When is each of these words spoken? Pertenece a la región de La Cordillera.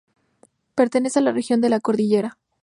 Pertenece 0.73 1.19
a 1.19 1.21
la 1.21 1.31
región 1.31 1.61
de 1.61 1.69
La 1.69 1.79
Cordillera. 1.79 2.39